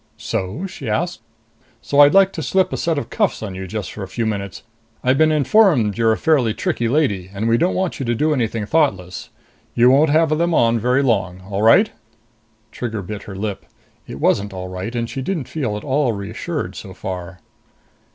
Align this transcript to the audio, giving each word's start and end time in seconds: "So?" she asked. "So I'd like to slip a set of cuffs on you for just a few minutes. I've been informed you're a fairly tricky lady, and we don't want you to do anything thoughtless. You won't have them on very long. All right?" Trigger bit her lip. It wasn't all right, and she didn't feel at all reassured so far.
"So?" 0.17 0.65
she 0.65 0.89
asked. 0.89 1.21
"So 1.79 1.99
I'd 1.99 2.15
like 2.15 2.33
to 2.33 2.41
slip 2.41 2.73
a 2.73 2.75
set 2.77 2.97
of 2.97 3.11
cuffs 3.11 3.43
on 3.43 3.53
you 3.53 3.65
for 3.65 3.67
just 3.67 3.95
a 3.95 4.07
few 4.07 4.25
minutes. 4.25 4.63
I've 5.03 5.19
been 5.19 5.31
informed 5.31 5.95
you're 5.95 6.11
a 6.11 6.17
fairly 6.17 6.55
tricky 6.55 6.87
lady, 6.87 7.29
and 7.31 7.47
we 7.47 7.55
don't 7.59 7.75
want 7.75 7.99
you 7.99 8.05
to 8.07 8.15
do 8.15 8.33
anything 8.33 8.65
thoughtless. 8.65 9.29
You 9.75 9.91
won't 9.91 10.09
have 10.09 10.35
them 10.39 10.55
on 10.55 10.79
very 10.79 11.03
long. 11.03 11.41
All 11.47 11.61
right?" 11.61 11.91
Trigger 12.71 13.03
bit 13.03 13.21
her 13.29 13.35
lip. 13.35 13.63
It 14.07 14.15
wasn't 14.19 14.53
all 14.53 14.69
right, 14.69 14.95
and 14.95 15.07
she 15.07 15.21
didn't 15.21 15.47
feel 15.47 15.77
at 15.77 15.83
all 15.83 16.13
reassured 16.13 16.75
so 16.75 16.95
far. 16.95 17.37